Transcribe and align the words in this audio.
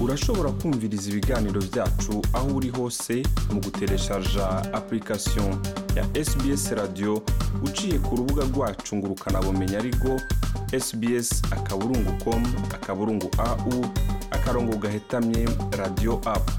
urashobora 0.00 0.50
kumviriza 0.50 1.10
ibiganiro 1.10 1.60
byacu 1.60 2.22
aho 2.32 2.48
uri 2.56 2.68
hose 2.70 3.22
mu 3.52 3.60
gutereshaja 3.60 4.46
application 4.72 5.50
ya 5.96 6.04
sbs 6.24 6.70
radio 6.72 7.22
uciye 7.64 7.98
ku 7.98 8.16
rubuga 8.16 8.44
rwacu 8.44 8.96
ngo 8.96 9.06
ukanabumenya 9.06 9.78
ariko 9.78 10.20
sbs 10.84 11.42
akaburungu 11.50 12.12
com 12.24 12.42
akaburungu 12.74 13.28
au 13.38 13.84
akarongo 14.30 14.76
gahetamye 14.76 15.48
radio 15.78 16.20
apu 16.24 16.52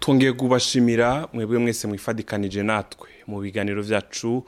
twongeye 0.00 0.32
kubashimira 0.32 1.28
mwebwe 1.32 1.58
mwese 1.58 1.86
mwifadikanije 1.88 2.62
natwe 2.62 3.08
mu 3.26 3.40
biganiro 3.40 3.82
byacu. 3.82 4.44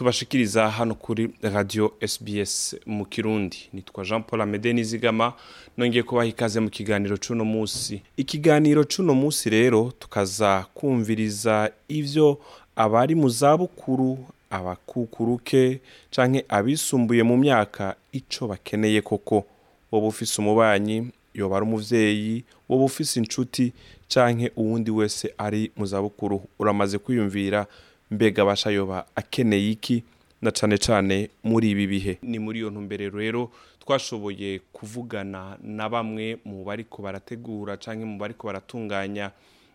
Tubashikiriza 0.00 0.70
hano 0.70 0.94
kuri 0.94 1.30
radio 1.42 1.92
sbs 2.08 2.76
mu 2.86 3.04
kirundi. 3.04 3.68
Nitwa 3.72 4.04
jean 4.04 4.22
paul 4.22 4.40
amede 4.42 4.72
nizigama 4.72 5.32
nongeye 5.78 6.02
kubaha 6.02 6.26
ikaze 6.28 6.60
mu 6.60 6.70
kiganiro 6.70 7.16
c'uno 7.16 7.44
munsi. 7.44 8.02
Ikiganiro 8.16 8.84
c'uno 8.84 9.14
munsi 9.14 9.50
rero 9.50 9.92
tukaza 9.98 10.66
kumviriza 10.74 11.70
ivyo 11.88 12.38
abari 12.76 13.14
mu 13.14 13.28
zabukuru 13.28 14.18
abakukuruke 14.50 15.80
canke 16.10 16.44
abisumbuye 16.48 17.22
mu 17.22 17.36
myaka 17.36 17.96
ico 18.12 18.46
bakeneye 18.46 19.00
koko. 19.02 19.44
Woba 19.92 20.06
ufise 20.06 20.40
umubanyi 20.42 21.08
yoba 21.34 21.56
ari 21.56 21.66
umuvyeyi 21.66 22.44
woba 22.68 22.84
ufise 22.84 23.20
inshuti 23.20 23.72
canke 24.08 24.52
uwundi 24.56 24.90
wese 24.90 25.32
ari 25.38 25.70
mu 25.76 25.86
zabukuru. 25.86 26.42
Uramaze 26.58 26.98
kwiyumvira 26.98 27.66
mbega 28.10 28.42
abasha 28.42 28.70
yoba 28.70 29.06
akeneye 29.16 29.70
iki? 29.70 30.04
Na 30.42 30.50
cane 30.50 30.78
cane 30.78 31.30
muri 31.44 31.70
ibi 31.70 31.86
bihe. 31.86 32.18
Ni 32.22 32.38
muri 32.38 32.58
iyo 32.58 32.70
ntumbero 32.70 33.18
rero 33.18 33.50
twashoboye 33.80 34.58
kuvugana 34.72 35.58
na 35.62 35.88
bamwe 35.88 36.38
mu 36.44 36.64
bariko 36.64 37.02
barategura 37.02 37.76
canke 37.76 38.04
mu 38.04 38.18
bariko 38.18 38.46
baratunganya 38.46 39.30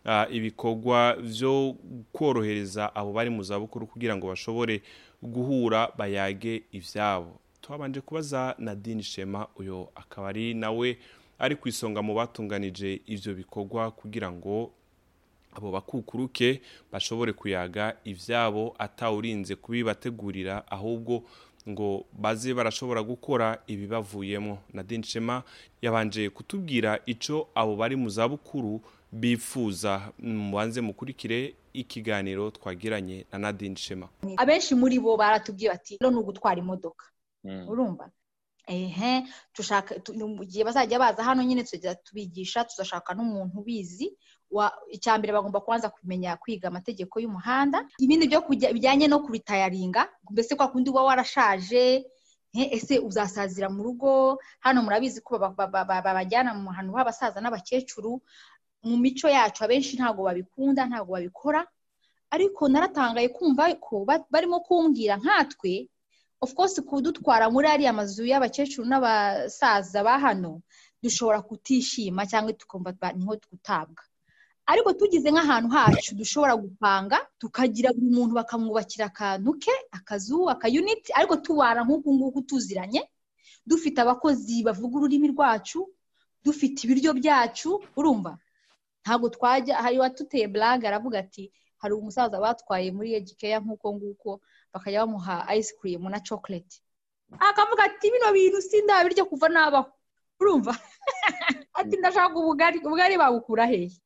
uh, 0.05 0.29
ibikorwa 0.35 1.15
vyo 1.19 1.75
kworohereza 2.13 2.95
abo 2.95 3.11
bari 3.13 3.29
mu 3.29 3.43
zabukuru 3.43 3.87
kugira 3.87 4.15
ngo 4.15 4.27
bashobore 4.27 4.81
guhura 5.23 5.89
bayage 5.97 6.63
ivyabo. 6.71 7.39
Twabanje 7.61 8.01
kubaza 8.01 8.55
Nadine 8.59 9.03
Shema 9.03 9.47
uyo 9.57 9.89
akaba 9.95 10.29
ari 10.29 10.53
nawe 10.53 10.97
ari 11.39 11.55
ku 11.55 11.67
isonga 11.69 12.01
mu 12.01 12.13
batunganije 12.13 13.01
ivyo 13.07 13.33
bikorwa 13.33 13.91
kugira 13.91 14.31
ngo 14.31 14.71
abo 15.53 15.71
bakukuruke 15.71 16.61
bashobore 16.91 17.33
kuyaga 17.33 17.95
ivyabo 18.05 18.75
atawurinze 18.79 19.55
kubibategurira 19.55 20.63
ahubwo 20.71 21.23
ngo 21.69 22.05
baze 22.13 22.53
barashobora 22.53 23.03
gukora 23.03 23.61
ibibavuyemo. 23.67 24.57
Nadine 24.73 25.03
Shema 25.03 25.43
yabanje 25.81 26.29
kutubwira 26.29 26.99
ico 27.05 27.49
abo 27.55 27.75
bari 27.75 27.95
mu 27.95 28.09
zabukuru 28.09 28.81
bifuza 29.11 30.11
mubanze 30.19 30.81
mukurikire 30.81 31.53
ikiganiro 31.73 32.51
twagiranye 32.51 33.25
na 33.31 33.37
Nadine 33.39 33.75
Shema. 33.75 34.09
Abenshi 34.37 34.75
muri 34.75 34.99
bo 34.99 35.17
baratubwiye 35.17 35.69
bati 35.69 35.97
no 36.01 36.09
ugutwara 36.19 36.59
imodoka. 36.59 37.05
Urumva? 37.67 38.09
Ehe 38.67 39.23
tushaka 39.53 39.95
mu 40.15 40.43
gihe 40.45 40.63
bazajya 40.63 40.99
baza 40.99 41.23
hano 41.23 41.43
nyine 41.43 41.63
tujya 41.63 41.95
tubigisha 41.95 42.63
tuzashaka 42.65 43.13
n'umuntu 43.13 43.59
ubizi 43.61 44.13
icya 44.91 45.17
mbere 45.17 45.31
bagomba 45.33 45.59
kubanza 45.63 45.89
kumenya 45.89 46.35
kwiga 46.37 46.67
amategeko 46.67 47.19
y'umuhanda. 47.23 47.87
Ibindi 48.03 48.27
byo 48.27 48.41
bijyanye 48.75 49.07
no 49.07 49.19
kubitayaringa 49.23 50.07
mbese 50.31 50.55
kwa 50.55 50.67
kundi 50.67 50.89
uba 50.91 51.03
warashaje 51.07 52.03
ese 52.53 52.99
uzasazira 52.99 53.69
mu 53.71 53.79
rugo? 53.83 54.37
Hano 54.59 54.83
murabizi 54.83 55.21
ko 55.23 55.39
babajyana 55.39 56.51
mu 56.53 56.69
hantu 56.75 56.91
h'abasaza 56.99 57.39
n'abakecuru. 57.41 58.19
Mu 58.83 58.97
mico 58.99 59.27
yacu 59.31 59.63
abenshi 59.63 59.95
ntabwo 59.95 60.23
babikunda 60.27 60.83
ntabwo 60.85 61.13
babikora. 61.15 61.63
Ariko 62.31 62.67
naratangaye 62.67 63.29
kumva 63.31 63.71
ko 63.79 64.03
barimo 64.29 64.59
kumbwira 64.67 65.15
nkatwe 65.15 65.87
of 66.41 66.53
course 66.55 66.81
kudutwara 66.81 67.49
muri 67.49 67.67
ariya 67.67 67.93
mazu 67.93 68.25
y'abakecuru 68.25 68.87
n'abasaza 68.87 70.03
ba 70.03 70.19
hano 70.19 70.61
dushobora 71.03 71.41
kutishima 71.41 72.25
cyangwa 72.25 72.53
tukumva 72.53 72.91
ni 73.15 73.25
ho 73.25 73.35
gutabwa. 73.51 74.03
Ariko 74.65 74.93
tugize 74.93 75.31
nk'ahantu 75.31 75.69
hacu 75.69 76.15
dushobora 76.15 76.55
gupanga 76.55 77.17
tukagira 77.39 77.89
buri 77.93 78.09
muntu 78.09 78.33
bakamwubakira 78.39 79.05
akantu 79.09 79.53
ke 79.59 79.73
akazu 79.91 80.49
akayuniti 80.49 81.09
ariko 81.13 81.35
tubana 81.37 81.81
nk'uku 81.83 82.09
nguku 82.13 82.41
tuziranye 82.41 83.01
dufite 83.65 83.97
abakozi 84.01 84.63
bavuga 84.63 84.97
ururimi 84.97 85.27
rwacu 85.33 85.89
dufite 86.45 86.83
ibiryo 86.85 87.13
byacu 87.13 87.81
urumva? 87.97 88.37
Ntabwo 89.03 89.29
twajya 89.29 89.81
hari 89.81 89.97
uwatuteye 89.97 90.47
blague 90.47 90.87
aravuga 90.87 91.19
ati 91.25 91.51
hari 91.81 91.93
umusaza 91.93 92.37
batwaye 92.39 92.91
muri 92.93 93.13
egikeya 93.17 93.59
nk'uko 93.59 93.87
nguko 93.97 94.31
bakajya 94.73 95.05
bamuha 95.05 95.45
ice 95.57 95.73
cream 95.79 96.03
na 96.09 96.19
chocolate. 96.19 96.81
Akavuga 97.39 97.83
ati 97.83 98.11
bino 98.11 98.27
bintu 98.33 98.61
sindabirya 98.61 99.25
kuva 99.25 99.49
nabaho. 99.49 99.91
Urumva? 100.39 100.73
Ati 101.79 101.97
ndashaka 101.97 102.35
ubugari 102.35 102.77
ubugari 102.79 103.15
babukura 103.17 103.65
hehe 103.65 104.01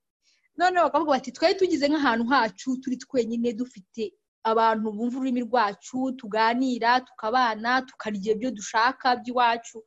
noneho 0.58 0.86
bakavuga 0.86 1.12
bati 1.12 1.32
twari 1.32 1.56
tugize 1.56 1.88
nk'ahantu 1.88 2.26
hacu 2.28 2.78
turi 2.82 2.98
twenyine 2.98 3.54
dufite 3.54 4.14
abantu 4.44 4.92
bumva 4.92 5.18
ururimi 5.18 5.42
rwacu 5.48 6.12
tuganira 6.20 7.02
tukabana 7.08 7.82
tukarya 7.82 8.32
ibyo 8.36 8.52
dushaka 8.52 9.16
by'iwacu. 9.20 9.78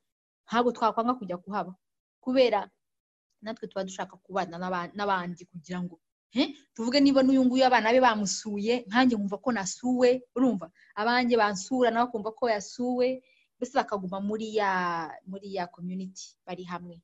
Ntabwo 0.47 0.73
twakwanga 0.73 1.15
kujya 1.15 1.37
kuhaba. 1.37 1.73
Kubera 2.21 2.61
natwe 3.43 3.69
tuba 3.69 3.85
dushaka 3.85 4.17
kubana 4.17 4.59
n'abandi 4.97 5.45
kugira 5.45 5.79
ngo 5.83 6.01
tuvuge 6.75 7.01
niba 7.01 7.23
n'uyu 7.23 7.45
nguyu 7.45 7.65
abana 7.67 7.93
be 7.93 8.01
bamusuye 8.01 8.85
nkanjye 8.89 9.17
nkumva 9.17 9.39
ko 9.43 9.49
nasuwe 9.53 10.09
urumva? 10.37 10.67
Abanjye 11.01 11.35
bansura 11.37 11.91
nawe 11.91 12.07
akumva 12.09 12.31
ko 12.39 12.45
yasuwe 12.55 13.23
mbese 13.57 13.75
bakaguma 13.79 14.21
muri 14.21 14.57
ya 14.61 14.71
muri 15.27 15.55
ya 15.57 15.67
community 15.67 16.37
bari 16.47 16.65
hamwe. 16.65 16.97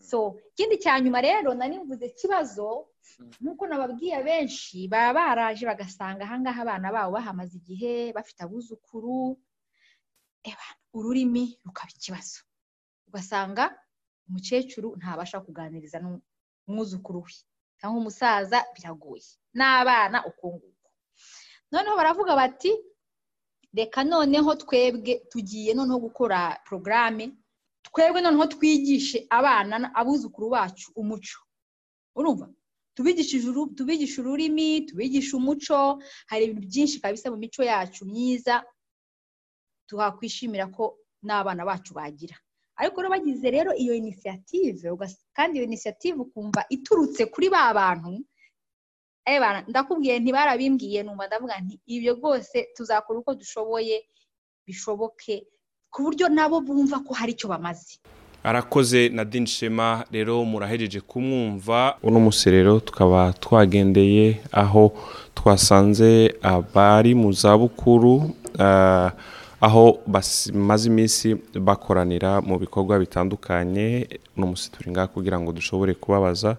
So 0.00 0.38
ikindi 0.54 0.78
cya 0.82 1.00
nyuma 1.00 1.20
rero 1.20 1.54
nari 1.54 1.78
mvuze 1.78 2.06
ikibazo 2.06 2.86
nk'uko 3.42 3.66
nababwiye 3.66 4.14
abenshi 4.16 4.88
baba 4.88 5.12
baraje 5.14 5.66
bagasanga 5.66 6.22
ahangaha 6.24 6.60
abana 6.62 6.88
babo 6.94 7.10
bahamaze 7.18 7.54
igihe 7.58 8.12
bafite 8.16 8.40
abuzukuru 8.42 9.36
ururimi 10.94 11.58
rukaba 11.66 11.90
ikibazo. 11.94 12.38
Ugasanga 13.08 13.64
umukecuru 14.28 14.96
ntabasha 14.98 15.40
kuganiriza 15.40 15.98
n'umwuzukuru 16.02 17.22
we. 17.26 17.34
Cyangwa 17.78 17.98
umusaza 18.00 18.58
biragoye. 18.74 19.24
N'abana 19.54 20.26
uko 20.26 20.46
nguko 20.54 20.88
noneho 21.72 21.96
baravuga 21.96 22.36
bati 22.36 22.70
reka 23.74 24.04
noneho 24.04 24.54
twebwe 24.62 25.14
tugiye 25.30 25.74
noneho 25.74 25.98
gukora 25.98 26.60
porogaramu 26.64 27.26
twebwe 27.86 28.20
noneho 28.20 28.46
twigishe 28.46 29.26
abana 29.30 29.90
abuzukuru 29.94 30.48
bacu 30.50 30.92
umuco. 30.96 31.38
Urumva? 32.16 32.48
Tubigishe 32.94 34.18
ururimi 34.20 34.80
tubigishe 34.88 35.36
umuco 35.36 36.02
hari 36.26 36.44
ibintu 36.50 36.66
byinshi 36.68 37.00
kabisa 37.00 37.30
mu 37.30 37.36
mico 37.38 37.62
yacu 37.62 38.02
myiza 38.04 38.64
tuhakwishimira 39.86 40.66
ko 40.66 40.98
n'abana 41.22 41.62
bacu 41.64 41.94
bagira. 41.94 42.36
Ariko 42.78 42.96
rero 43.02 43.10
bagize 43.10 43.50
rero 43.50 43.70
iyo 43.74 43.94
inisiyative 43.94 44.86
kandi 45.36 45.58
iyo 45.58 45.64
inisiyative 45.66 46.18
ukumva 46.22 46.64
iturutse 46.70 47.26
kuri 47.26 47.48
ba 47.50 47.74
bantu 47.74 48.22
ndakubwiye 49.68 50.18
ntibarabimbwiye 50.18 51.02
numva 51.02 51.26
ndavuga 51.26 51.60
nti 51.60 51.76
ibyo 51.86 52.12
rwose 52.14 52.68
tuzakora 52.76 53.18
uko 53.18 53.34
dushoboye 53.34 53.96
bishoboke 54.66 55.44
ku 55.92 56.02
buryo 56.02 56.28
nabo 56.28 56.60
bumva 56.60 57.00
ko 57.04 57.12
hari 57.14 57.32
icyo 57.32 57.48
bamaze. 57.48 57.98
Arakoze 58.44 59.08
Nadine 59.08 59.46
Shema 59.46 60.04
rero 60.12 60.44
murahejeje 60.44 61.00
kumwumva. 61.00 61.96
Uno 62.02 62.20
munsi 62.20 62.50
rero 62.50 62.80
tukaba 62.80 63.32
twagendeye 63.32 64.40
aho 64.52 64.92
twasanze 65.34 66.38
abari 66.42 67.14
mu 67.14 67.32
zabukuru 67.32 68.30
aho 69.60 69.98
bamaze 70.06 70.88
iminsi 70.88 71.34
bakoranira 71.60 72.40
mu 72.40 72.58
bikorwa 72.58 72.98
bitandukanye 72.98 74.06
turi 74.72 74.90
ngaha 74.90 75.06
kugira 75.06 75.40
ngo 75.40 75.52
dushobore 75.52 75.94
kubabaza 75.94 76.56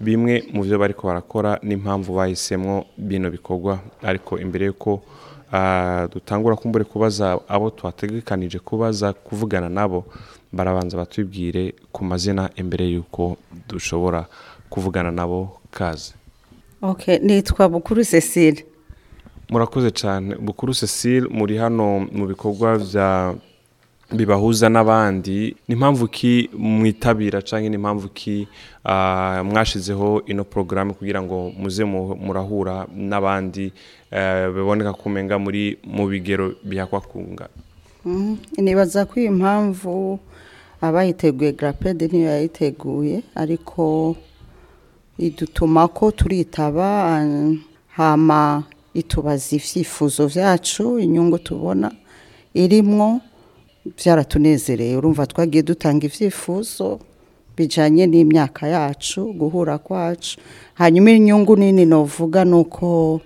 bimwe 0.00 0.44
mu 0.52 0.62
byo 0.64 0.78
bari 0.78 0.94
barakora 1.02 1.58
n'impamvu 1.62 2.12
bahisemo 2.14 2.84
bino 2.98 3.30
bikorwa. 3.30 3.78
Ariko 4.02 4.38
imbere 4.38 4.66
y'uko 4.66 5.00
dutangura 6.12 6.56
kumbure 6.56 6.84
kubaza 6.84 7.38
abo 7.48 7.70
twategekanije 7.70 8.58
kubaza 8.58 9.12
kuvugana 9.12 9.68
nabo 9.68 10.04
barabanza 10.52 10.96
batubwire 10.96 11.74
ku 11.92 12.04
mazina 12.04 12.50
imbere 12.56 12.84
y'uko 12.90 13.36
dushobora 13.68 14.26
kuvugana 14.70 15.10
nabo 15.10 15.60
kaze 15.70 16.12
nitwa 17.22 17.68
bukuru 17.68 18.04
cecile 18.04 18.66
murakoze 19.50 19.90
cyane 19.90 20.34
bukuru 20.40 20.74
cecile 20.74 21.28
muri 21.30 21.56
hano 21.56 22.06
mu 22.12 22.26
bikorwa 22.26 22.78
bya 22.78 23.34
bibahuza 24.12 24.68
n'abandi 24.68 25.56
ni 25.68 25.74
impamvu 25.74 26.08
ki 26.08 26.50
mwitabira 26.58 27.42
cyangwa 27.42 27.68
ni 27.68 27.74
impamvu 27.76 28.08
ki 28.08 28.48
ah, 28.84 29.42
mwashizeho 29.44 30.22
ino 30.26 30.44
porogaramu 30.44 30.94
kugira 30.94 31.22
ngo 31.22 31.52
muze 31.58 31.84
mu- 31.84 32.14
murahura 32.16 32.86
n'abandi 32.96 33.72
eh, 34.10 34.48
biboneka 34.54 34.92
kumenga 34.92 35.38
muri 35.38 35.78
mu 35.84 36.06
bigero 36.08 36.54
bihakwa 36.64 37.00
kunga 37.00 37.48
Mhm. 38.06 38.36
nibaza 38.60 39.04
ko 39.08 39.16
iyi 39.20 39.30
mpamvu 39.30 40.18
abayiteguye 40.80 41.52
garapede 41.52 42.08
niyo 42.12 42.28
yayiteguye 42.28 43.22
ariko 43.34 44.16
idutuma 45.18 45.88
ko 45.88 46.10
turitaba 46.12 46.84
ah, 47.16 47.24
hama 47.96 48.62
itubaza 48.94 49.56
ibyifuzo 49.56 50.26
byacu 50.28 50.98
inyungu 50.98 51.38
tubona 51.38 51.90
irimwo 52.54 53.20
byaratunezereye 53.96 54.96
urumva 54.96 55.26
twagiye 55.26 55.62
dutanga 55.62 56.06
ibyifuzo 56.06 56.98
bijyanye 57.56 58.06
n'imyaka 58.06 58.66
yacu 58.68 59.32
guhura 59.32 59.78
kwacu. 59.78 60.38
Hanyuma 60.74 61.10
inyungu 61.10 61.56
nini 61.56 61.84
navuga 61.86 62.44
ni 62.44 62.54
uko 62.54 63.20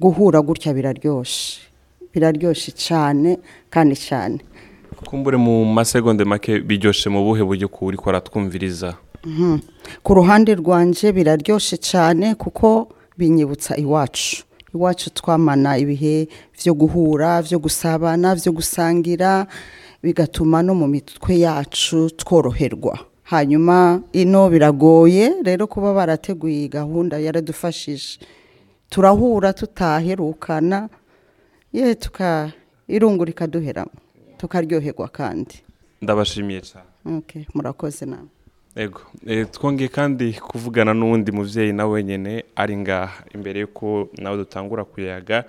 guhura 0.00 0.40
gutya 0.42 0.74
biraryoshye 0.74 1.60
biraryoshye 2.14 2.70
cyane 2.74 3.38
kandi 3.70 3.94
cyane 3.96 4.38
kumbure 5.06 5.36
mu 5.36 5.64
masegonde 5.64 6.24
make 6.24 6.60
biryoshe 6.60 7.10
mu 7.10 7.22
buhe 7.24 7.42
buryo 7.44 7.68
kuri 7.68 7.96
ko 7.96 8.10
aratwumviriza 8.10 8.94
Mhm. 9.26 9.58
ku 10.02 10.14
ruhande 10.14 10.54
rwanje 10.54 11.12
biraryoshye 11.14 11.76
cyane 11.78 12.34
kuko 12.34 12.88
binyibutsa 13.18 13.76
iwacu. 13.78 14.42
Iwacu 14.74 15.10
twamana 15.14 15.78
ibihe 15.78 16.28
byo 16.56 16.72
guhura 16.74 17.42
byo 17.42 17.58
gusabana 17.58 18.34
byo 18.34 18.52
gusangira 18.52 19.46
bigatuma 20.02 20.62
no 20.62 20.74
mu 20.74 20.86
mitwe 20.88 21.38
yacu 21.38 22.10
tworoherwa. 22.16 22.98
Hanyuma 23.22 24.02
ino 24.12 24.50
biragoye 24.50 25.32
rero 25.44 25.66
kuba 25.66 25.94
barateguye 25.94 26.56
iyi 26.56 26.68
gahunda 26.68 27.18
yaradufashije. 27.18 28.18
Turahura 28.90 29.52
tutaherukana 29.52 30.88
ye 31.72 31.94
tuka 31.94 32.52
irungu 32.88 33.24
rikaduheramo 33.24 33.94
tukaryoherwa 34.38 35.08
kandi. 35.08 35.62
Ndabashimiye 36.02 36.60
cyane 36.60 37.46
murakoze 37.54 38.04
nawe. 38.06 38.28
Twongeye 39.52 39.88
kandi 39.88 40.32
kuvugana 40.32 40.94
n'uwundi 40.94 41.32
muvyeyi 41.32 41.72
nawe 41.72 42.02
nyene 42.04 42.44
ari 42.56 42.76
ngaha. 42.76 43.24
Imbere 43.34 43.60
yuko 43.60 44.08
nawe 44.18 44.36
dutangura 44.36 44.84
kuyaga 44.84 45.44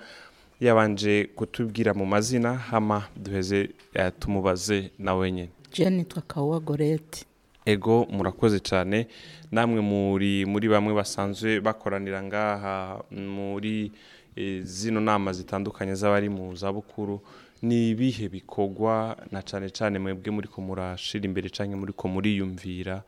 yabanje 0.60 1.28
kutubwira 1.36 1.94
mu 1.94 2.06
mazina 2.06 2.54
hama 2.54 3.08
duheze 3.16 3.70
eh, 3.94 4.12
tumubaze 4.20 4.90
nawe 4.98 5.32
nyene. 5.32 5.50
Jeni 5.72 5.96
nitwa 5.96 6.22
kawuwa 6.22 6.60
goreti 6.60 7.24
ego 7.66 8.06
murakoze 8.10 8.60
cyane 8.60 9.06
namwe 9.52 9.80
muri 9.80 10.44
muri 10.46 10.68
bamwe 10.68 10.92
basanzwe 10.94 11.60
bakoranira 11.60 12.22
ngaha 12.22 13.00
muri 13.10 13.92
eh, 14.36 14.62
zino 14.62 15.00
nama 15.00 15.32
zitandukanye 15.32 15.94
z'abari 15.94 16.28
mu 16.28 16.54
zabukuru 16.56 17.20
ni 17.64 17.90
ibihe 17.90 18.28
bikorwa 18.28 19.16
na 19.32 19.40
cyane 19.42 19.70
cyane 19.72 19.96
mwebwe 19.98 20.30
muri 20.30 20.48
ko 20.52 20.60
murashira 20.60 21.24
imbere 21.24 21.48
cyangwa 21.48 21.80
muri 21.80 21.92
ko 21.96 22.04
muriyumvira 22.12 23.00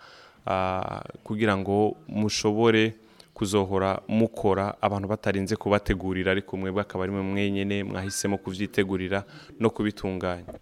ah, 0.48 1.04
kugira 1.24 1.52
ngo 1.60 1.96
mushobore 2.08 2.96
kuzohora 3.36 4.00
mukora 4.08 4.72
abantu 4.80 5.08
batarinze 5.12 5.56
kubategurira 5.60 6.32
ariko 6.32 6.56
mwebwe 6.56 6.80
akaba 6.80 7.04
ari 7.04 7.12
mwe 7.12 7.22
mwenyene 7.22 7.84
mwahisemo 7.84 8.38
kuvyitegurira 8.38 9.24
no 9.60 9.68
kubitunganya. 9.70 10.56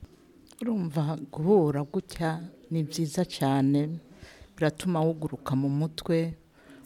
Urumva 0.63 1.15
guhura 1.33 1.83
gutya 1.87 2.43
ni 2.71 2.83
byiza 2.83 3.23
cyane 3.25 3.89
biratuma 4.57 5.01
wuguruka 5.07 5.55
mu 5.55 5.69
mutwe 5.71 6.35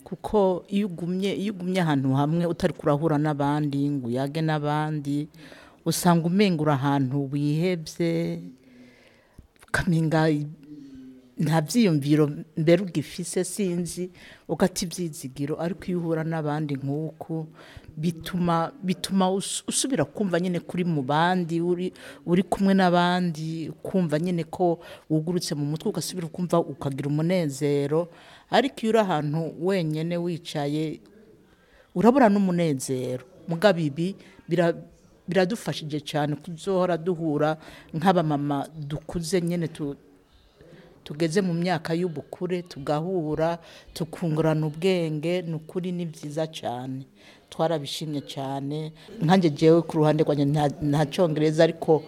kuko 0.04 0.64
iyo 0.69 0.87
ugumye 0.88 1.81
ahantu 1.81 2.12
hamwe 2.12 2.44
utari 2.46 2.72
kurahura 2.72 3.16
n'abandi 3.16 3.81
ngo 3.90 4.08
uyage 4.08 4.40
n'abandi 4.44 5.28
usanga 5.88 6.25
umengura 6.29 6.73
ahantu 6.76 7.17
wihebye 7.32 8.12
ukamenga 9.69 10.29
nta 11.38 11.61
byiyumviro 11.62 12.25
mbere 12.58 12.82
ugifise 12.82 13.44
sinzi 13.46 14.11
ugata 14.50 14.82
ibyizigiro 14.85 15.55
ariko 15.62 15.82
iyo 15.87 15.99
uhura 16.02 16.25
n'abandi 16.26 16.75
nk'uku 16.75 17.46
bituma 17.96 18.73
bituma 18.82 19.31
us- 19.31 19.62
usubira 19.70 20.02
kumva 20.05 20.40
nyine 20.43 20.58
kuri 20.61 20.82
mu 20.85 21.02
bandi 21.02 21.61
uri 21.62 21.93
uri 22.26 22.43
kumwe 22.43 22.75
n'abandi 22.75 23.70
kumva 23.82 24.19
nyine 24.19 24.44
ko 24.50 24.82
wugurutse 25.11 25.55
mu 25.55 25.62
mutwe 25.70 25.88
ugasubira 25.94 26.26
ukumva 26.26 26.58
ukagira 26.58 27.06
umunezero. 27.08 28.11
Ariko 28.50 28.79
iyo 28.82 28.90
uri 28.90 28.99
ahantu 28.99 29.40
wenyine 29.62 30.17
wicaye 30.19 30.99
urabura 31.94 32.26
n'umunezero. 32.29 33.23
Mugabo 33.49 33.79
ibi 33.79 34.17
biradufashije 35.28 36.00
cyane 36.00 36.36
kuzohora 36.36 36.96
duhura 36.96 37.56
nk'abamama 37.94 38.66
dukuze 38.75 39.40
nyine 39.40 39.69
tu 39.69 39.96
tugeze 41.04 41.40
mu 41.40 41.54
myaka 41.54 41.94
y'ubukure 41.94 42.62
tugahura 42.62 43.58
tukungurana 43.94 44.66
ubwenge 44.66 45.42
ni 45.42 45.54
ukuri 45.54 45.92
ni 45.92 46.04
byiza 46.06 46.46
cyane. 46.46 47.04
Twarabishimye 47.50 48.20
cyane. 48.28 48.92
Nkanjye 49.22 49.50
jewe 49.50 49.80
ku 49.82 49.96
ruhande 50.04 50.20
rwanjye 50.25 50.44
nta 50.90 51.02
cyongereza 51.08 51.64
ariko 51.64 52.04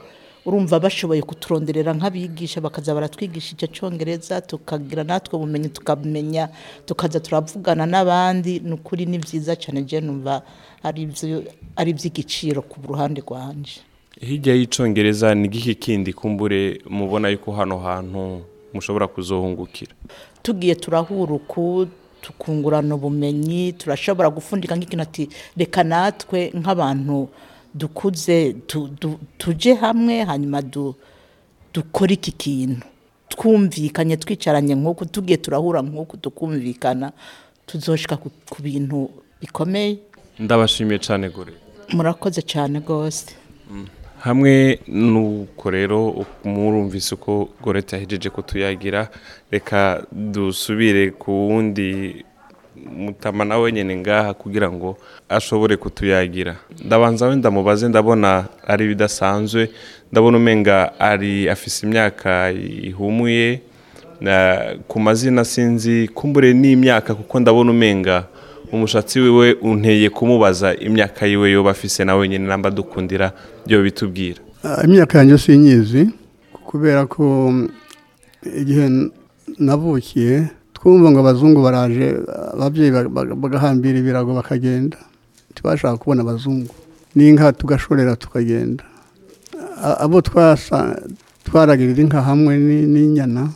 urumva 0.46 0.80
bashoboye 0.80 1.22
kuturonderera 1.22 1.92
nk'abigisha 1.94 2.60
bakaza 2.60 2.94
baratwigisha 2.94 3.52
icyo 3.54 3.66
cyongereza 3.68 4.40
tukagira 4.40 5.04
natwe 5.04 5.36
ubumenyi 5.36 5.68
tukamenya 5.68 6.48
tukaza 6.86 7.20
turavugana 7.20 7.86
n'abandi 7.86 8.60
ni 8.64 8.72
ukuri 8.72 9.06
ni 9.06 9.18
byiza 9.18 9.56
cyane 9.56 9.82
je 9.84 10.00
numva 10.00 10.42
ari 10.82 11.90
iby'igiciro 11.92 12.62
ku 12.62 12.80
ruhande 12.88 13.20
rwanje. 13.20 13.80
Hirya 14.20 14.54
y'icongereza 14.54 15.34
ni 15.34 15.48
giki 15.48 15.74
kindi 15.74 16.12
kumbure 16.12 16.80
mubona 16.88 17.28
yuko 17.28 17.52
hano 17.52 17.78
hantu 17.78 18.40
mushobora 18.74 19.06
kuzohungukira? 19.08 19.92
Tugiye 20.42 20.74
turahura 20.74 21.32
uku 21.34 21.86
tukungurana 22.20 22.94
ubumenyi 22.94 23.72
turashobora 23.72 24.30
gufundika 24.30 24.76
nk'ikintu 24.76 25.02
ati 25.02 25.24
reka 25.56 25.84
natwe 25.84 26.52
nk'abantu 26.56 27.28
dukuze 27.74 28.52
tu- 28.66 28.90
du- 29.00 29.18
tuje 29.38 29.74
hamwe 29.74 30.24
hanyuma 30.24 30.62
du- 30.62 30.94
dukore 31.74 32.14
iki 32.14 32.32
kintu. 32.32 32.86
Twumvikanye 33.28 34.16
twicaranye 34.16 34.74
nk'uku 34.74 35.06
tugiye 35.06 35.36
turahura 35.36 35.82
nk'uku 35.82 36.16
tukumvikana 36.16 37.12
tuzoshika 37.66 38.16
ku 38.16 38.30
ku 38.50 38.62
bintu 38.62 39.10
bikomeye. 39.40 39.98
Ndabashimiye 40.38 40.98
cyane 40.98 41.28
gore 41.30 41.52
murakoze 41.94 42.42
cyane 42.42 42.78
rwose. 42.82 43.34
Hamwe 44.20 44.80
n'uko 44.88 45.70
rero 45.70 46.26
murumvise 46.44 47.14
uko 47.14 47.48
gorete 47.62 47.96
yahejeje 47.96 48.30
kutuyagira 48.30 49.08
reka 49.50 50.02
dusubire 50.12 51.10
ku 51.16 51.30
wundi 51.48 52.24
mutama 52.96 53.44
nawe 53.44 53.72
nyine 53.72 53.96
ngaha 53.96 54.34
kugira 54.34 54.70
ngo 54.72 54.96
ashobore 55.28 55.76
kutuyagira. 55.76 56.56
Ndabanza 56.84 57.26
wenda 57.26 57.50
mubaze 57.50 57.88
ndabona 57.88 58.44
ari 58.66 58.84
ibidasanzwe 58.84 59.70
ndabona 60.12 60.36
umenga 60.36 61.00
ari 61.00 61.48
afise 61.48 61.86
imyaka 61.86 62.52
ihumuye. 62.82 63.60
Ku 64.88 65.00
mazina 65.00 65.44
sinzi 65.44 66.08
kumbure 66.14 66.52
n'imyaka 66.54 67.14
kuko 67.14 67.40
ndabona 67.40 67.70
umenga 67.70 68.24
umushatsi 68.72 69.20
wiwe 69.20 69.52
unteye 69.52 70.10
kumubaza 70.10 70.74
imyaka 70.74 71.26
yiwe 71.26 71.50
yoba 71.50 71.70
afise 71.70 72.04
nawe 72.04 72.28
nyine 72.28 72.46
namba 72.46 72.70
dukundira 72.70 73.32
byo 73.66 73.82
bitubwira. 73.82 74.38
Ah, 74.64 74.84
imyaka 74.84 75.18
yanjye 75.18 75.38
sinyizi 75.38 76.08
kubera 76.52 77.06
ko 77.06 77.50
mm, 77.50 77.68
igihe 78.60 78.88
navukiye 79.58 80.46
twumva 80.80 81.10
ngo 81.10 81.20
abazungu 81.20 81.60
baraje 81.62 82.06
ababyeyi 82.56 82.90
ba- 82.90 83.08
ba- 83.08 83.36
bagahambira 83.42 83.98
ibirago 84.00 84.32
bakagenda 84.34 84.96
ntibashaka 85.52 85.96
kubona 86.00 86.22
abazungu. 86.22 86.72
N'inka 87.14 87.52
tugashorera 87.52 88.16
tukagenda. 88.16 88.84
Abo 90.04 90.20
twaragirira 91.44 92.00
inka 92.02 92.20
hamwe 92.22 92.56
ni- 92.58 92.86
n'inyana. 92.92 93.50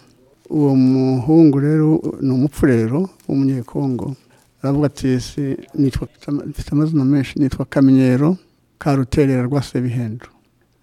Uwo 0.51 0.75
muhungu 0.77 1.57
rero 1.61 1.89
ni 2.21 2.31
umupfurero 2.37 3.09
w'umunyekongo. 3.27 4.17
Aravuga 4.63 4.87
ati 4.87 5.21
"Si- 5.21 5.57
nitwa 5.75 6.09
mfite 6.49 6.71
amazina 6.73 7.05
menshi 7.05 7.39
nitwa 7.41 7.65
kamenyero 7.65 8.37
ka 8.79 8.95
ruterera 8.97 9.43
rwa 9.49 9.63
sebihendo 9.63 10.27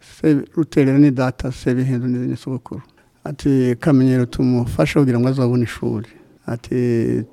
Se- 0.01 0.45
ruterera 0.55 0.97
ni 0.97 1.11
data 1.11 1.51
sebihendo 1.51 2.07
ni 2.07 2.37
sogokuru 2.37 2.81
ati 3.23 3.75
kamenyero 3.79 4.25
tumufashe 4.25 4.99
kugira 4.99 5.19
ngo 5.19 5.27
azabone 5.29 5.63
ishuri. 5.63 6.09
Ati 6.45 7.23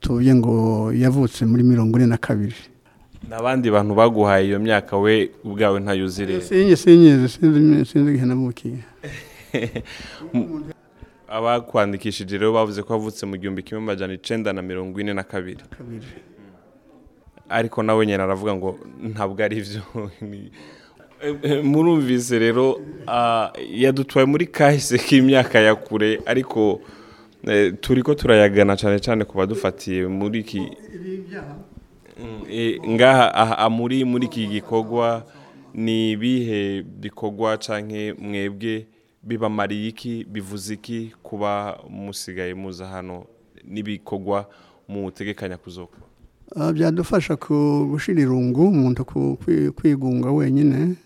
tuye 0.00 0.34
ngo 0.34 0.92
yavutse 0.94 1.44
muri 1.46 1.62
mirongo 1.62 1.98
ine 1.98 2.06
na 2.06 2.16
kabiri. 2.16 2.54
N'abandi 3.28 3.70
bantu 3.70 3.94
baguhaye 3.94 4.46
iyo 4.46 4.58
myaka 4.58 4.98
we 4.98 5.30
ubwawe 5.44 5.80
ntayuzi 5.80 6.24
rero 6.26 6.40
sinzi 6.40 6.76
sinzi 6.76 7.28
sinzi 7.86 8.10
igihe 8.10 8.26
navukiye. 8.26 8.78
Abakwandikishije 11.36 12.38
rero 12.38 12.52
bavuze 12.52 12.82
ko 12.82 12.92
wavutse 12.92 13.26
mu 13.26 13.36
gihumbi 13.36 13.62
kimwe 13.62 13.82
amajana 13.82 14.12
icenda 14.12 14.52
na 14.52 14.62
mirongo 14.62 15.00
ine 15.00 15.14
na 15.14 15.22
kabiri. 15.22 15.62
Kabiri. 15.78 16.06
Ariko 17.48 17.82
nawe 17.82 18.06
nyine 18.06 18.22
aravuga 18.22 18.54
ngo 18.54 18.78
ntabwo 19.00 19.38
ari 19.44 19.62
byo. 19.64 19.82
Murumvise 21.70 22.38
rero 22.38 22.80
ah, 23.06 23.52
yadutwaye 23.82 24.26
muri 24.26 24.46
kahise 24.46 24.98
k'imyaka 24.98 25.58
ya 25.58 25.74
kure 25.74 26.20
ariko 26.26 26.80
turi 27.80 28.02
ko 28.02 28.14
turayagana 28.14 28.76
cyane 28.76 28.98
cyane 29.00 29.24
ku 29.24 29.36
badufatiye 29.38 30.06
muri 30.06 30.38
iki 30.40 30.60
Mm, 32.22 32.44
eh, 32.50 32.76
ngaha 32.88 33.34
aha- 33.34 33.56
aha 33.58 33.68
muri 33.70 34.04
muri 34.04 34.26
iki 34.26 34.46
gikorwa 34.46 35.24
ni 35.74 36.12
ibihe 36.12 36.82
bikorwa 36.82 37.56
canke 37.56 38.12
mwebwe 38.12 38.86
bibamariye 39.22 39.88
iki 39.88 40.24
bivuze 40.28 40.74
iki 40.74 41.14
kuba 41.22 41.78
musigaye 41.88 42.54
muza 42.54 42.86
hano? 42.86 43.24
N'ibikorwa 43.64 44.46
mutegekanya 44.88 45.56
kuzokora 45.56 46.04
Ah, 46.56 46.72
byadufasha 46.72 47.36
ku 47.40 47.88
gushira 47.90 48.20
irungu 48.22 48.68
umuntu 48.68 49.04
kwigunga 49.76 50.30
wenyine. 50.30 50.96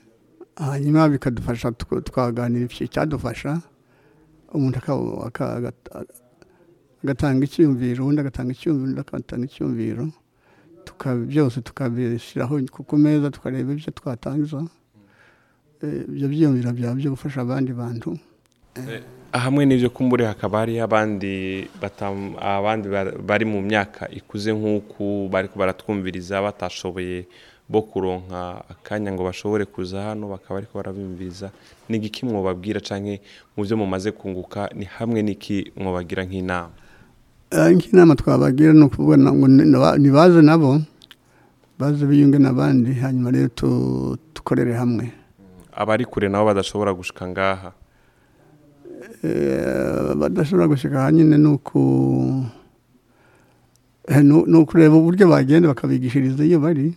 Hanyuma 0.59 1.09
bikadufasha 1.09 1.71
twaganira 2.03 2.65
iki 2.67 2.89
cyadufasha 2.91 3.63
umuntu 4.53 4.79
agatanga 7.07 7.45
icyumviro 7.47 8.03
undi 8.07 8.21
agatanga 8.21 8.51
icyumviro 8.53 8.85
undi 8.91 9.01
agatanga 9.01 9.45
icyumviro 9.47 10.05
byose 11.31 11.61
tukabishyiraho 11.63 12.55
ku 12.89 12.95
meza 12.99 13.31
tukareba 13.31 13.73
ibyo 13.73 13.91
twatangiza 13.95 14.67
Eh, 15.83 16.09
ibyo 16.09 16.27
byiyumviro 16.33 16.73
byaba 16.73 16.95
byo 16.97 17.11
gufasha 17.13 17.41
abandi 17.45 17.69
bantu. 17.77 18.17
Hamwe 19.33 19.63
n'ibyo 19.69 19.91
kumbure 19.93 20.25
hakaba 20.25 20.65
hari 20.65 20.81
abandi 20.81 21.69
abandi 22.41 22.87
bar- 22.89 23.13
bari 23.21 23.45
mu 23.45 23.61
myaka 23.61 24.09
ikuze 24.09 24.57
nk'uku 24.57 25.29
bari 25.29 25.49
baratwumviriza 25.53 26.41
batashoboye 26.41 27.29
bo 27.69 27.83
kuronka 27.85 28.65
akanya 28.73 29.13
ngo 29.13 29.21
bashobore 29.29 29.65
kuza 29.69 30.01
hano 30.17 30.33
bakaba 30.33 30.65
ariko 30.65 30.73
barabimviriza. 30.81 31.53
Ni 31.93 31.97
igiki 32.01 32.25
mwobabwira 32.25 32.81
canke 32.81 33.21
mu 33.53 33.61
byo 33.69 33.77
mumaze 33.77 34.09
kunguka 34.17 34.73
ni 34.73 34.89
hamwe 34.89 35.21
n'iki 35.21 35.77
mwobagira 35.77 36.25
nk'inama? 36.25 36.73
Eh, 37.57 37.71
nk'inama 37.73 38.15
twabagira 38.17 38.73
ni 38.73 38.85
ukuvuga 38.85 39.17
nibaze 39.97 40.43
nabo 40.43 40.81
baze 41.79 42.05
biyunge 42.07 42.39
n'abandi 42.39 42.93
hanyuma 43.01 43.31
rero 43.33 44.17
dukorere 44.35 44.75
hamwe. 44.77 45.09
Abari 45.73 46.05
kure 46.05 46.29
nabo 46.29 46.47
badashobora 46.53 46.93
gushika 46.93 47.25
ngaha? 47.29 47.73
Eh, 49.25 50.15
badashobora 50.21 50.69
gushyika 50.69 51.01
aha 51.01 51.13
nyine 51.13 51.39
ni 51.39 51.49
uku 51.49 51.81
eh, 54.09 54.21
ni 54.23 54.57
ukureba 54.59 54.97
uburyo 54.97 55.25
bagenda 55.29 55.69
bakabigishiriza 55.73 56.45
iyo 56.45 56.61
bari 56.61 56.93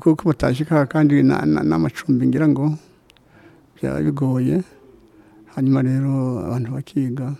kuko 0.00 0.24
batashyika 0.28 0.86
kandi 0.88 1.22
na- 1.22 1.44
na- 1.44 1.62
n'amacumbi 1.64 2.26
ngira 2.26 2.48
ngo 2.48 2.72
byaba 3.76 4.00
bigoye. 4.00 4.62
Hanyuma 5.54 5.82
rero 5.82 6.40
abantu 6.48 6.72
bakiga. 6.80 7.34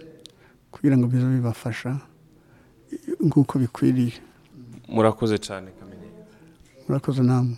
Kugira 0.70 0.96
ngo 0.98 1.06
bize 1.06 1.26
bibafasha 1.26 1.96
nk'uko 3.20 3.58
bikwiriye. 3.58 4.12
Murakoze 4.88 5.38
cyane 5.38 5.68
kamenyero 5.80 6.16
murakoze 6.88 7.22
namwe. 7.22 7.56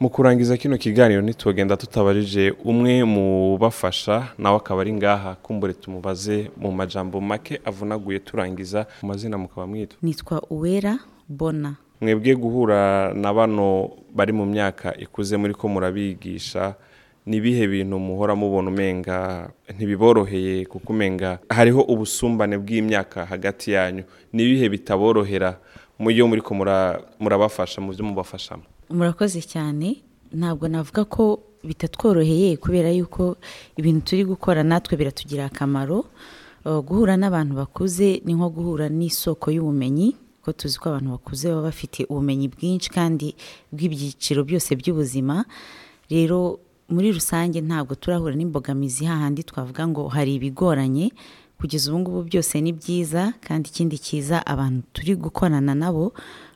Mu 0.00 0.10
kurangiza 0.10 0.56
kino 0.56 0.76
kiganiro 0.78 1.22
ntitugenda 1.22 1.76
tutabarije 1.76 2.50
umwe 2.64 3.04
mu 3.04 3.58
bafasha 3.58 4.34
nawe 4.38 4.56
akaba 4.56 4.80
ari 4.80 4.92
ngaha. 4.92 5.34
Kumbure 5.42 5.72
tumubaze 5.74 6.50
mu 6.56 6.72
majambo 6.72 7.20
make 7.20 7.60
avunaguye 7.64 8.18
turangiza 8.18 8.86
mu 9.02 9.08
mazina 9.08 9.38
mukaba 9.38 9.66
mwitwa? 9.66 9.98
Nitwa 10.02 10.42
uwera 10.50 10.98
bona. 11.28 11.74
Mwebwe 12.00 12.34
guhura 12.36 13.14
na 13.14 13.32
bano 13.34 13.90
bari 14.14 14.32
mu 14.32 14.46
myaka 14.46 14.94
ikuze 14.98 15.36
muri 15.36 15.54
ko 15.54 15.68
murabigisha 15.68 16.74
ni 17.26 17.36
ibihe 17.36 17.66
bintu 17.68 17.98
muhora 17.98 18.34
mubona 18.36 18.68
umenga? 18.70 19.50
Ntibiboroheye 19.74 20.64
kuko 20.66 20.92
umenga 20.92 21.38
hariho 21.48 21.80
ubusumbane 21.82 22.58
bw'imyaka 22.58 23.24
hagati 23.26 23.72
yanyu. 23.72 24.04
Ni 24.32 24.42
ibihe 24.44 24.68
bitaborohera? 24.68 25.58
Mu 25.98 26.10
iyo 26.10 26.26
muri 26.28 26.40
ko 26.42 26.54
mura- 26.54 27.00
murabafasha 27.20 27.80
mu 27.80 27.92
byo 27.92 28.04
mubafashamo. 28.04 28.62
Murakoze 28.90 29.40
cyane. 29.40 30.02
Ntabwo 30.34 30.68
navuga 30.68 31.04
ko 31.06 31.40
bitatworoheye 31.64 32.56
kubera 32.60 32.90
yuko 32.90 33.36
ibintu 33.78 34.00
turi 34.12 34.24
gukora 34.24 34.62
natwe 34.62 34.96
biratugirira 34.98 35.46
akamaro. 35.48 36.04
Uh, 36.64 36.80
guhura 36.80 37.16
n'abantu 37.16 37.54
bakuze 37.60 38.20
ni 38.24 38.32
nko 38.34 38.48
guhura 38.50 38.88
n'isoko 38.88 39.52
y'ubumenyi 39.52 40.16
ko 40.44 40.52
tuzi 40.52 40.76
ko 40.80 40.88
abantu 40.96 41.10
bakuze 41.20 41.48
baba 41.48 41.68
bafite 41.68 42.04
ubumenyi 42.08 42.48
bwinshi 42.48 42.88
kandi 42.92 43.36
bw'ibyiciro 43.72 44.44
byose 44.44 44.72
by'ubuzima. 44.76 45.44
Rero 46.10 46.58
muri 46.88 47.12
rusange 47.12 47.60
ntabwo 47.60 47.94
turahura 47.94 48.34
n'imbogamizi 48.36 49.04
hahandi 49.04 49.42
twavuga 49.42 49.88
ngo 49.88 50.08
hari 50.08 50.34
ibigoranye 50.34 51.12
kugeza 51.60 51.90
ubu 51.90 51.98
ngubu 52.00 52.20
byose 52.28 52.60
ni 52.60 52.72
byiza 52.72 53.32
kandi 53.46 53.68
ikindi 53.72 53.96
cyiza 53.98 54.36
abantu 54.46 54.82
turi 54.92 55.14
gukorana 55.16 55.74
nabo 55.74 56.12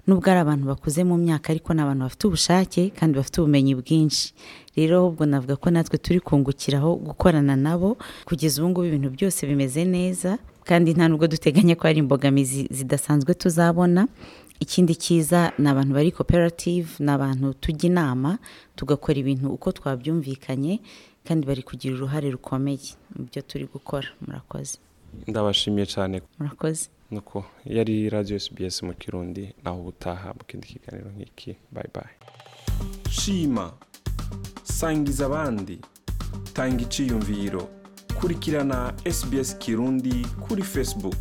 nubwo 0.06 0.28
ari 0.30 0.40
abantu 0.40 0.64
bakuze 0.68 1.00
mu 1.04 1.16
myaka 1.16 1.48
ariko 1.52 1.72
ni 1.74 1.80
abantu 1.80 2.02
bafite 2.04 2.24
ubushake 2.26 2.82
kandi 2.98 3.16
bafite 3.16 3.36
ubumenyi 3.40 3.74
bwinshi. 3.80 4.32
Rero 4.76 4.98
ahubwo 5.00 5.26
navuga 5.26 5.56
ko 5.56 5.70
natwe 5.70 5.96
turi 5.98 6.20
kungukiraho 6.20 6.96
gukorana 6.96 7.56
nabo 7.56 7.96
kugeza 8.28 8.60
ubu 8.62 8.68
ngubu 8.70 8.86
ibintu 8.88 9.10
byose 9.16 9.46
bimeze 9.46 9.84
neza 9.84 10.38
kandi 10.68 10.92
nta 10.92 11.08
nubwo 11.08 11.26
duteganya 11.26 11.74
ko 11.76 11.82
hari 11.88 11.98
imbogamizi 12.04 12.68
zidasanzwe 12.70 13.32
tuzabona 13.34 14.08
ikindi 14.60 14.94
cyiza 14.96 15.52
ni 15.58 15.68
abantu 15.68 15.94
bari 15.94 16.12
koperative 16.12 16.88
ni 16.98 17.10
abantu 17.10 17.54
tujya 17.54 17.86
inama 17.90 18.38
tugakora 18.76 19.18
ibintu 19.18 19.48
uko 19.52 19.72
twabyumvikanye 19.72 20.80
kandi 21.26 21.46
bari 21.46 21.62
kugira 21.62 21.94
uruhare 21.94 22.30
rukomeye. 22.30 22.90
Mu 23.16 23.24
byo 23.28 23.42
turi 23.42 23.64
gukora 23.72 24.08
murakoze. 24.20 24.78
Ndabashimiye 25.26 25.86
cyane. 25.86 26.22
Murakoze. 26.38 26.88
Nuko 27.10 27.44
yari 27.64 28.08
radiyo 28.10 28.38
SBS 28.40 28.82
mu 28.82 28.92
kirundi 28.94 29.54
naho 29.64 29.80
ubutaha 29.80 30.28
mu 30.36 30.42
kindi 30.48 30.66
kiganiro 30.66 31.08
nk'iki. 31.10 31.56
Bayi 31.72 31.88
bayi 31.94 32.14
shima. 33.10 33.72
Sangiza 34.64 35.26
abandi. 35.26 35.78
Tanga 36.52 36.82
iciyumviro. 36.82 37.68
Kurikirana 38.20 38.94
SBS 39.04 39.58
kirundi 39.58 40.26
kuri 40.44 40.62
facebook. 40.62 41.16